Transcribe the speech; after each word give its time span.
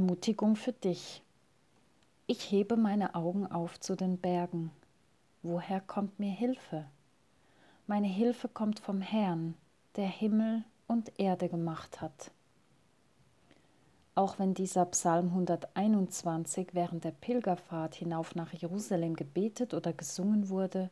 Ermutigung 0.00 0.56
für 0.56 0.72
dich. 0.72 1.22
Ich 2.26 2.50
hebe 2.50 2.78
meine 2.78 3.14
Augen 3.14 3.46
auf 3.46 3.78
zu 3.78 3.96
den 3.96 4.16
Bergen. 4.16 4.70
Woher 5.42 5.82
kommt 5.82 6.18
mir 6.18 6.30
Hilfe? 6.30 6.86
Meine 7.86 8.06
Hilfe 8.06 8.48
kommt 8.48 8.80
vom 8.80 9.02
Herrn, 9.02 9.56
der 9.96 10.06
Himmel 10.06 10.64
und 10.86 11.12
Erde 11.20 11.50
gemacht 11.50 12.00
hat. 12.00 12.30
Auch 14.14 14.38
wenn 14.38 14.54
dieser 14.54 14.86
Psalm 14.86 15.26
121 15.26 16.68
während 16.72 17.04
der 17.04 17.10
Pilgerfahrt 17.12 17.94
hinauf 17.94 18.34
nach 18.34 18.54
Jerusalem 18.54 19.16
gebetet 19.16 19.74
oder 19.74 19.92
gesungen 19.92 20.48
wurde 20.48 20.88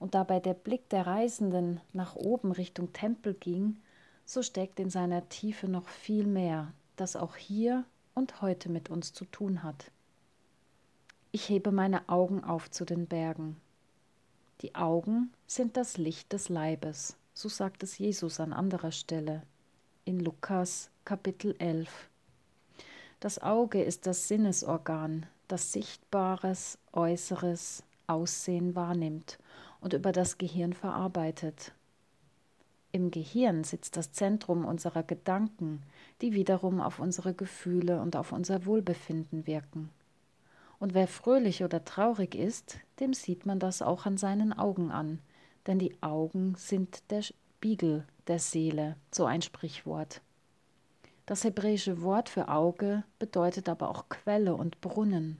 und 0.00 0.16
dabei 0.16 0.40
der 0.40 0.54
Blick 0.54 0.88
der 0.88 1.06
Reisenden 1.06 1.80
nach 1.92 2.16
oben 2.16 2.50
Richtung 2.50 2.92
Tempel 2.92 3.34
ging, 3.34 3.76
so 4.24 4.42
steckt 4.42 4.80
in 4.80 4.90
seiner 4.90 5.28
Tiefe 5.28 5.68
noch 5.68 5.86
viel 5.86 6.26
mehr, 6.26 6.72
das 6.96 7.14
auch 7.14 7.36
hier 7.36 7.84
und 8.18 8.42
heute 8.42 8.68
mit 8.68 8.90
uns 8.90 9.12
zu 9.12 9.24
tun 9.24 9.62
hat. 9.62 9.92
Ich 11.30 11.48
hebe 11.48 11.70
meine 11.70 12.08
Augen 12.08 12.42
auf 12.42 12.68
zu 12.68 12.84
den 12.84 13.06
Bergen. 13.06 13.56
Die 14.60 14.74
Augen 14.74 15.32
sind 15.46 15.76
das 15.76 15.98
Licht 15.98 16.32
des 16.32 16.48
Leibes, 16.48 17.16
so 17.32 17.48
sagt 17.48 17.84
es 17.84 17.96
Jesus 17.96 18.40
an 18.40 18.52
anderer 18.52 18.90
Stelle 18.90 19.42
in 20.04 20.18
Lukas 20.18 20.90
Kapitel 21.04 21.54
11. 21.60 22.10
Das 23.20 23.40
Auge 23.40 23.82
ist 23.84 24.04
das 24.06 24.26
Sinnesorgan, 24.26 25.26
das 25.46 25.72
Sichtbares, 25.72 26.78
Äußeres, 26.92 27.84
Aussehen 28.08 28.74
wahrnimmt 28.74 29.38
und 29.80 29.92
über 29.92 30.10
das 30.10 30.38
Gehirn 30.38 30.72
verarbeitet. 30.72 31.72
Im 32.90 33.10
Gehirn 33.10 33.64
sitzt 33.64 33.96
das 33.96 34.12
Zentrum 34.12 34.64
unserer 34.64 35.02
Gedanken, 35.02 35.82
die 36.22 36.32
wiederum 36.32 36.80
auf 36.80 37.00
unsere 37.00 37.34
Gefühle 37.34 38.00
und 38.00 38.16
auf 38.16 38.32
unser 38.32 38.64
Wohlbefinden 38.64 39.46
wirken. 39.46 39.90
Und 40.78 40.94
wer 40.94 41.06
fröhlich 41.06 41.64
oder 41.64 41.84
traurig 41.84 42.34
ist, 42.34 42.78
dem 43.00 43.12
sieht 43.12 43.44
man 43.44 43.58
das 43.58 43.82
auch 43.82 44.06
an 44.06 44.16
seinen 44.16 44.52
Augen 44.52 44.90
an, 44.90 45.18
denn 45.66 45.78
die 45.78 46.02
Augen 46.02 46.54
sind 46.56 47.02
der 47.10 47.22
Spiegel 47.22 48.06
der 48.26 48.38
Seele, 48.38 48.96
so 49.12 49.26
ein 49.26 49.42
Sprichwort. 49.42 50.22
Das 51.26 51.44
hebräische 51.44 52.00
Wort 52.00 52.30
für 52.30 52.48
Auge 52.48 53.04
bedeutet 53.18 53.68
aber 53.68 53.90
auch 53.90 54.08
Quelle 54.08 54.54
und 54.54 54.80
Brunnen. 54.80 55.36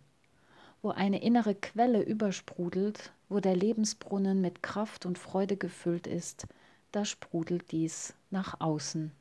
Wo 0.82 0.90
eine 0.90 1.22
innere 1.22 1.54
Quelle 1.54 2.02
übersprudelt, 2.02 3.12
wo 3.30 3.40
der 3.40 3.56
Lebensbrunnen 3.56 4.42
mit 4.42 4.62
Kraft 4.62 5.06
und 5.06 5.18
Freude 5.18 5.56
gefüllt 5.56 6.06
ist, 6.06 6.46
da 6.98 7.04
sprudelt 7.04 7.70
dies 7.70 8.12
nach 8.30 8.60
außen. 8.60 9.12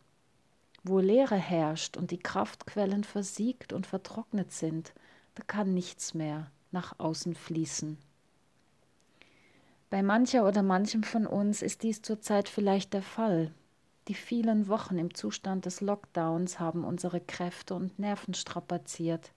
Wo 0.81 0.97
Leere 0.97 1.35
herrscht 1.35 1.95
und 1.95 2.09
die 2.09 2.17
Kraftquellen 2.17 3.03
versiegt 3.03 3.71
und 3.71 3.85
vertrocknet 3.85 4.51
sind, 4.51 4.93
da 5.35 5.43
kann 5.43 5.75
nichts 5.75 6.15
mehr 6.15 6.49
nach 6.71 6.97
außen 6.97 7.35
fließen. 7.35 7.99
Bei 9.91 10.01
mancher 10.01 10.47
oder 10.47 10.63
manchem 10.63 11.03
von 11.03 11.27
uns 11.27 11.61
ist 11.61 11.83
dies 11.83 12.01
zurzeit 12.01 12.49
vielleicht 12.49 12.93
der 12.93 13.03
Fall, 13.03 13.51
die 14.07 14.15
vielen 14.15 14.67
Wochen 14.67 14.97
im 14.97 15.13
Zustand 15.13 15.67
des 15.67 15.79
Lockdowns 15.79 16.59
haben 16.59 16.83
unsere 16.83 17.21
Kräfte 17.21 17.75
und 17.75 17.99
Nerven 17.99 18.33
strapaziert. 18.33 19.33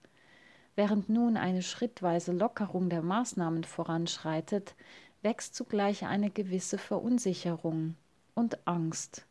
Während 0.77 1.11
nun 1.11 1.36
eine 1.36 1.61
schrittweise 1.61 2.33
Lockerung 2.33 2.88
der 2.88 3.02
Maßnahmen 3.02 3.64
voranschreitet, 3.64 4.77
wächst 5.20 5.55
zugleich 5.55 6.06
eine 6.06 6.30
gewisse 6.30 6.78
Verunsicherung 6.78 7.96
und 8.41 8.66
Angst. 8.66 9.27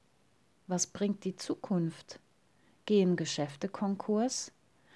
Was 0.67 0.85
bringt 0.85 1.23
die 1.23 1.35
Zukunft? 1.35 2.19
Gehen 2.85 3.15
Geschäfte 3.15 3.67
Konkurs? 3.67 4.51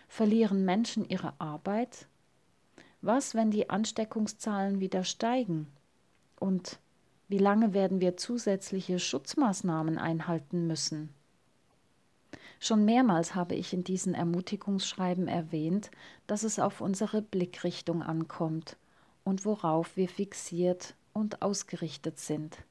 Verlieren 0.07 0.63
Menschen 0.65 1.03
ihre 1.09 1.33
Arbeit? 1.39 2.07
Was, 3.01 3.33
wenn 3.33 3.49
die 3.49 3.71
Ansteckungszahlen 3.71 4.79
wieder 4.79 5.03
steigen? 5.03 5.65
Und 6.39 6.77
wie 7.27 7.39
lange 7.39 7.73
werden 7.73 8.01
wir 8.01 8.15
zusätzliche 8.15 8.99
Schutzmaßnahmen 8.99 9.97
einhalten 9.97 10.67
müssen? 10.67 11.09
Schon 12.59 12.85
mehrmals 12.85 13.33
habe 13.33 13.55
ich 13.55 13.73
in 13.73 13.83
diesen 13.83 14.13
Ermutigungsschreiben 14.13 15.27
erwähnt, 15.27 15.89
dass 16.27 16.43
es 16.43 16.59
auf 16.59 16.81
unsere 16.81 17.23
Blickrichtung 17.23 18.03
ankommt 18.03 18.77
und 19.23 19.43
worauf 19.43 19.97
wir 19.97 20.07
fixiert 20.07 20.93
und 21.13 21.41
ausgerichtet 21.41 22.19
sind. 22.19 22.63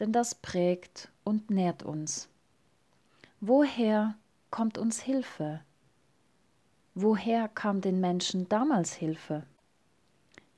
Denn 0.00 0.12
das 0.12 0.34
prägt 0.34 1.10
und 1.24 1.50
nährt 1.50 1.82
uns. 1.82 2.28
Woher 3.40 4.14
kommt 4.50 4.78
uns 4.78 5.00
Hilfe? 5.00 5.60
Woher 6.94 7.48
kam 7.48 7.80
den 7.80 8.00
Menschen 8.00 8.48
damals 8.48 8.94
Hilfe? 8.94 9.44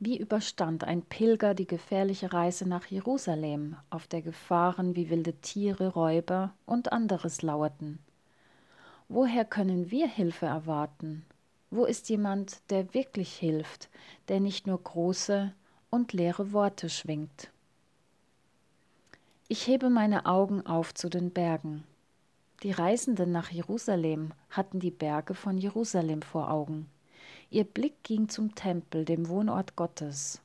Wie 0.00 0.16
überstand 0.16 0.84
ein 0.84 1.03
Pilger 1.03 1.54
die 1.54 1.66
gefährliche 1.66 2.32
Reise 2.32 2.69
nach 2.69 2.87
Jerusalem, 2.87 3.76
auf 3.91 4.06
der 4.06 4.22
Gefahren 4.22 4.94
wie 4.94 5.10
wilde 5.10 5.32
Tiere, 5.34 5.88
Räuber 5.88 6.55
und 6.66 6.93
anderes 6.93 7.43
lauerten? 7.43 7.99
Woher 9.09 9.44
können 9.44 9.91
wir 9.91 10.06
Hilfe 10.06 10.47
erwarten? 10.47 11.25
Wo 11.70 11.84
ist 11.84 12.09
jemand, 12.09 12.60
der 12.70 12.94
wirklich 12.94 13.34
hilft, 13.34 13.88
der 14.28 14.38
nicht 14.38 14.66
nur 14.66 14.81
große 14.81 15.53
und 15.91 16.12
leere 16.12 16.53
Worte 16.53 16.88
schwingt? 16.88 17.50
Ich 19.51 19.67
hebe 19.67 19.89
meine 19.89 20.27
Augen 20.27 20.67
auf 20.67 20.93
zu 20.93 21.09
den 21.09 21.31
Bergen. 21.31 21.85
Die 22.63 22.71
Reisenden 22.71 23.33
nach 23.33 23.49
Jerusalem 23.51 24.35
hatten 24.51 24.79
die 24.79 24.91
Berge 24.91 25.33
von 25.33 25.57
Jerusalem 25.57 26.21
vor 26.21 26.51
Augen. 26.51 26.91
Ihr 27.49 27.65
Blick 27.65 28.05
ging 28.05 28.29
zum 28.29 28.55
Tempel, 28.55 29.07
dem 29.07 29.27
Wohnort 29.27 29.75
Gottes. 29.75 30.43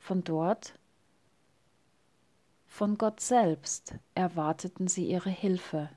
Von 0.00 0.24
dort, 0.24 0.74
von 2.66 2.98
Gott 2.98 3.20
selbst, 3.20 3.94
erwarteten 4.16 4.88
sie 4.88 5.06
ihre 5.06 5.30
Hilfe. 5.30 5.90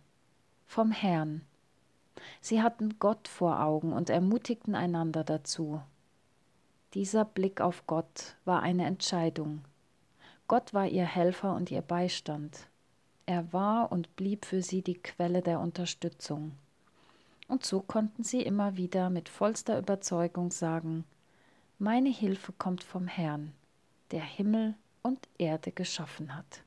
Vom 0.68 0.92
Herrn. 0.92 1.42
Sie 2.42 2.62
hatten 2.62 3.00
Gott 3.00 3.28
vor 3.28 3.60
Augen 3.60 3.92
und 3.92 4.12
ermutigten 4.12 4.76
einander 4.76 5.24
dazu. 5.24 5.82
Dieser 6.94 7.26
Blick 7.26 7.60
auf 7.60 7.88
Gott 7.88 8.36
war 8.46 8.62
eine 8.62 8.86
Entscheidung. 8.86 9.64
Gott 10.48 10.74
war 10.74 10.88
ihr 10.88 11.06
Helfer 11.06 11.56
und 11.56 11.72
ihr 11.72 11.82
Beistand. 11.82 12.68
Er 13.26 13.52
war 13.52 13.92
und 13.92 14.16
blieb 14.16 14.46
für 14.46 14.62
sie 14.62 14.84
die 14.84 15.02
Quelle 15.02 15.42
der 15.42 15.60
Unterstützung. 15.60 16.52
Und 17.48 17.66
so 17.66 17.82
konnten 17.82 18.24
sie 18.24 18.42
immer 18.42 18.78
wieder 18.78 19.10
mit 19.10 19.30
vollster 19.30 19.80
Überzeugung 19.80 20.52
sagen, 20.52 21.04
meine 21.80 22.10
Hilfe 22.10 22.54
kommt 22.54 22.84
vom 22.84 23.08
Herrn, 23.08 23.54
der 24.12 24.24
Himmel 24.24 24.76
und 25.02 25.28
Erde 25.38 25.72
geschaffen 25.72 26.36
hat. 26.36 26.62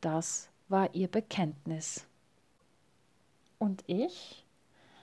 Das 0.00 0.48
war 0.68 0.94
ihr 0.94 1.08
Bekenntnis. 1.08 2.06
Und 3.58 3.82
ich? 3.86 4.44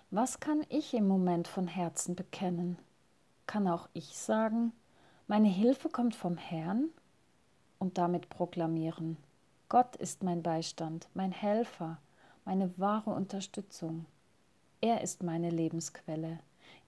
Was 0.09 0.39
kann 0.39 0.65
ich 0.69 0.93
im 0.93 1.07
Moment 1.07 1.47
von 1.47 1.67
Herzen 1.67 2.15
bekennen? 2.15 2.77
Kann 3.45 3.67
auch 3.67 3.89
ich 3.93 4.17
sagen, 4.17 4.71
meine 5.27 5.49
Hilfe 5.49 5.89
kommt 5.89 6.15
vom 6.15 6.37
Herrn? 6.37 6.89
Und 7.79 7.97
damit 7.97 8.29
proklamieren, 8.29 9.17
Gott 9.69 9.95
ist 9.97 10.23
mein 10.23 10.41
Beistand, 10.43 11.07
mein 11.13 11.31
Helfer, 11.31 11.97
meine 12.45 12.71
wahre 12.77 13.11
Unterstützung. 13.11 14.05
Er 14.79 15.01
ist 15.01 15.23
meine 15.23 15.49
Lebensquelle. 15.49 16.39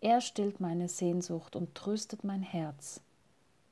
Er 0.01 0.21
stillt 0.21 0.59
meine 0.59 0.87
Sehnsucht 0.87 1.55
und 1.55 1.75
tröstet 1.75 2.23
mein 2.23 2.41
Herz. 2.41 3.01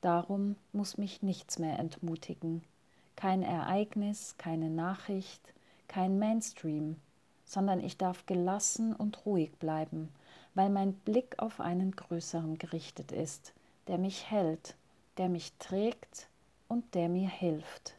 Darum 0.00 0.56
muss 0.72 0.98
mich 0.98 1.22
nichts 1.22 1.58
mehr 1.58 1.78
entmutigen. 1.78 2.62
Kein 3.16 3.42
Ereignis, 3.42 4.34
keine 4.38 4.70
Nachricht, 4.70 5.40
kein 5.88 6.18
Mainstream, 6.18 6.96
sondern 7.46 7.80
ich 7.80 7.96
darf 7.96 8.26
gelassen 8.26 8.94
und 8.94 9.24
ruhig 9.24 9.52
bleiben, 9.58 10.10
weil 10.54 10.68
mein 10.68 10.92
Blick 10.92 11.38
auf 11.38 11.60
einen 11.60 11.96
größeren 11.96 12.58
gerichtet 12.58 13.10
ist, 13.10 13.54
der 13.86 13.98
mich 13.98 14.30
hält, 14.30 14.76
der 15.16 15.28
mich 15.28 15.52
trägt 15.58 16.28
und 16.68 16.94
der 16.94 17.08
mir 17.08 17.28
hilft. 17.28 17.96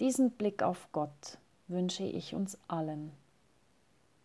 Diesen 0.00 0.32
Blick 0.32 0.62
auf 0.62 0.88
Gott 0.92 1.38
wünsche 1.68 2.02
ich 2.02 2.34
uns 2.34 2.58
allen. 2.68 3.12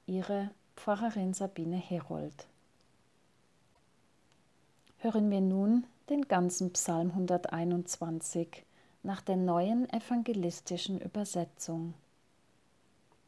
Ihre 0.08 0.50
Pfarrerin 0.76 1.34
Sabine 1.34 1.78
Herold. 1.78 2.48
Hören 4.98 5.30
wir 5.30 5.42
nun 5.42 5.86
den 6.10 6.28
ganzen 6.28 6.74
Psalm 6.74 7.12
121 7.12 8.64
nach 9.04 9.22
der 9.22 9.38
neuen 9.38 9.88
evangelistischen 9.92 11.00
Übersetzung. 11.00 11.94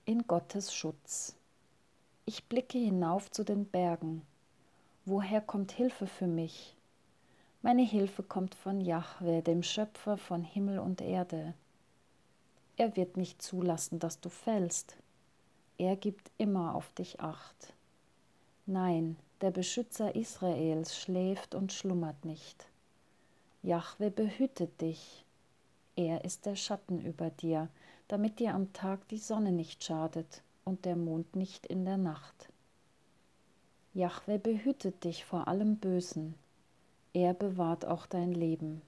In 0.05 0.25
Gottes 0.25 0.73
Schutz. 0.73 1.35
Ich 2.25 2.45
blicke 2.45 2.77
hinauf 2.77 3.29
zu 3.29 3.43
den 3.43 3.65
Bergen. 3.65 4.23
Woher 5.05 5.41
kommt 5.41 5.71
Hilfe 5.71 6.07
für 6.07 6.27
mich? 6.27 6.75
Meine 7.61 7.83
Hilfe 7.83 8.23
kommt 8.23 8.55
von 8.55 8.79
Jahwe, 8.79 9.41
dem 9.41 9.63
Schöpfer 9.63 10.15
von 10.17 10.45
Himmel 10.45 10.79
und 10.79 11.01
Erde. 11.01 11.53
Er 12.77 12.95
wird 12.95 13.17
nicht 13.17 13.41
zulassen, 13.41 13.99
dass 13.99 14.21
du 14.21 14.29
fällst. 14.29 14.95
Er 15.77 15.97
gibt 15.97 16.31
immer 16.37 16.73
auf 16.73 16.89
dich 16.93 17.19
acht. 17.19 17.73
Nein, 18.65 19.17
der 19.41 19.51
Beschützer 19.51 20.15
Israels, 20.15 20.97
schläft 20.97 21.53
und 21.53 21.73
schlummert 21.73 22.23
nicht. 22.23 22.65
Jahwe 23.61 24.09
behütet 24.09 24.79
dich. 24.79 25.25
Er 25.97 26.23
ist 26.23 26.45
der 26.45 26.55
Schatten 26.55 27.01
über 27.01 27.29
dir, 27.29 27.67
damit 28.07 28.39
dir 28.39 28.53
am 28.53 28.71
Tag 28.71 29.05
die 29.09 29.17
Sonne 29.17 29.51
nicht 29.51 29.83
schadet 29.83 30.43
und 30.63 30.85
der 30.85 30.95
Mond 30.95 31.35
nicht 31.35 31.65
in 31.65 31.83
der 31.83 31.97
Nacht. 31.97 32.47
Jahwe 33.93 34.39
behütet 34.39 35.03
dich 35.03 35.25
vor 35.25 35.49
allem 35.49 35.75
Bösen. 35.75 36.35
Er 37.13 37.33
bewahrt 37.33 37.85
auch 37.85 38.05
dein 38.05 38.33
Leben. 38.33 38.81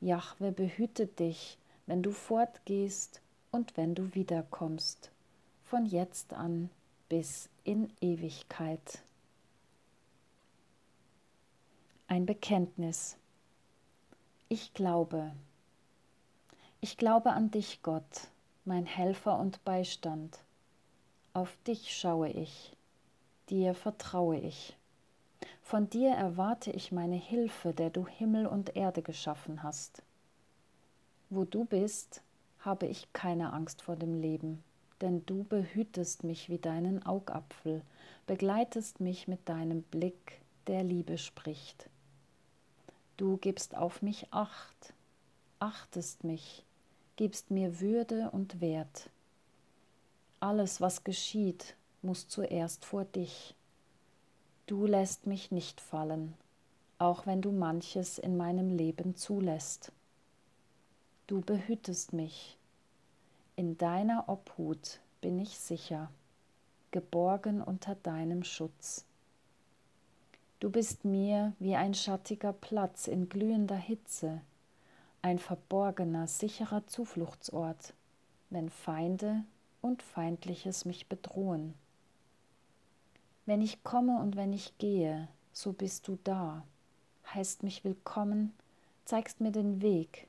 Jahwe 0.00 0.52
behütet 0.52 1.18
dich, 1.18 1.58
wenn 1.86 2.02
du 2.02 2.10
fortgehst 2.10 3.20
und 3.50 3.76
wenn 3.76 3.94
du 3.94 4.14
wiederkommst, 4.14 5.10
von 5.64 5.86
jetzt 5.86 6.32
an 6.32 6.70
bis 7.08 7.48
in 7.62 7.90
Ewigkeit. 8.00 9.02
Ein 12.08 12.26
Bekenntnis. 12.26 13.16
Ich 14.48 14.74
glaube. 14.74 15.32
Ich 16.80 16.96
glaube 16.96 17.30
an 17.30 17.50
dich, 17.50 17.82
Gott, 17.82 18.28
mein 18.64 18.86
Helfer 18.86 19.38
und 19.38 19.64
Beistand. 19.64 20.38
Auf 21.32 21.56
dich 21.66 21.96
schaue 21.96 22.28
ich, 22.28 22.76
dir 23.48 23.74
vertraue 23.74 24.38
ich. 24.38 24.76
Von 25.64 25.88
dir 25.88 26.10
erwarte 26.10 26.70
ich 26.70 26.92
meine 26.92 27.16
Hilfe, 27.16 27.72
der 27.72 27.88
du 27.88 28.06
Himmel 28.06 28.46
und 28.46 28.76
Erde 28.76 29.00
geschaffen 29.00 29.62
hast. 29.62 30.02
Wo 31.30 31.44
du 31.44 31.64
bist, 31.64 32.22
habe 32.58 32.86
ich 32.86 33.10
keine 33.14 33.54
Angst 33.54 33.80
vor 33.80 33.96
dem 33.96 34.20
Leben, 34.20 34.62
denn 35.00 35.24
du 35.24 35.44
behütest 35.44 36.22
mich 36.22 36.50
wie 36.50 36.58
deinen 36.58 37.04
Augapfel, 37.06 37.80
begleitest 38.26 39.00
mich 39.00 39.26
mit 39.26 39.48
deinem 39.48 39.80
Blick, 39.84 40.42
der 40.66 40.84
Liebe 40.84 41.16
spricht. 41.16 41.88
Du 43.16 43.38
gibst 43.38 43.74
auf 43.74 44.02
mich 44.02 44.28
Acht, 44.32 44.92
achtest 45.60 46.24
mich, 46.24 46.66
gibst 47.16 47.50
mir 47.50 47.80
Würde 47.80 48.30
und 48.32 48.60
Wert. 48.60 49.08
Alles, 50.40 50.82
was 50.82 51.04
geschieht, 51.04 51.74
muss 52.02 52.28
zuerst 52.28 52.84
vor 52.84 53.06
dich. 53.06 53.56
Du 54.66 54.86
lässt 54.86 55.26
mich 55.26 55.50
nicht 55.50 55.78
fallen, 55.82 56.32
auch 56.96 57.26
wenn 57.26 57.42
du 57.42 57.52
manches 57.52 58.18
in 58.18 58.38
meinem 58.38 58.70
Leben 58.70 59.14
zulässt. 59.14 59.92
Du 61.26 61.42
behütest 61.42 62.14
mich. 62.14 62.56
In 63.56 63.76
deiner 63.76 64.26
Obhut 64.26 65.00
bin 65.20 65.38
ich 65.38 65.58
sicher, 65.58 66.10
geborgen 66.92 67.60
unter 67.60 67.94
deinem 67.94 68.42
Schutz. 68.42 69.04
Du 70.60 70.70
bist 70.70 71.04
mir 71.04 71.52
wie 71.58 71.76
ein 71.76 71.92
schattiger 71.92 72.54
Platz 72.54 73.06
in 73.06 73.28
glühender 73.28 73.76
Hitze, 73.76 74.40
ein 75.20 75.38
verborgener, 75.38 76.26
sicherer 76.26 76.86
Zufluchtsort, 76.86 77.92
wenn 78.48 78.70
Feinde 78.70 79.44
und 79.82 80.02
Feindliches 80.02 80.86
mich 80.86 81.06
bedrohen. 81.06 81.74
Wenn 83.46 83.60
ich 83.60 83.84
komme 83.84 84.18
und 84.20 84.36
wenn 84.36 84.54
ich 84.54 84.78
gehe, 84.78 85.28
so 85.52 85.72
bist 85.72 86.08
du 86.08 86.18
da, 86.24 86.64
heißt 87.34 87.62
mich 87.62 87.84
willkommen, 87.84 88.54
zeigst 89.04 89.40
mir 89.40 89.52
den 89.52 89.82
Weg, 89.82 90.28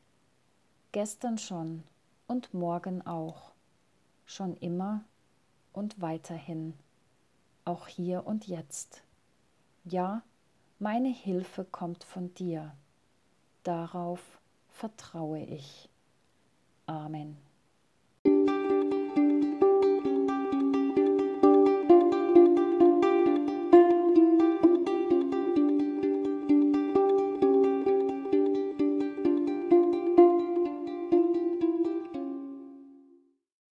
gestern 0.91 1.37
schon 1.37 1.83
und 2.27 2.53
morgen 2.53 3.05
auch, 3.07 3.53
schon 4.25 4.57
immer 4.57 5.05
und 5.71 6.01
weiterhin, 6.01 6.73
auch 7.63 7.87
hier 7.87 8.27
und 8.27 8.47
jetzt. 8.47 9.01
Ja, 9.85 10.21
meine 10.79 11.09
Hilfe 11.09 11.63
kommt 11.63 12.03
von 12.03 12.33
dir. 12.33 12.75
Darauf 13.63 14.19
vertraue 14.67 15.39
ich. 15.39 15.89
Amen. 16.85 17.37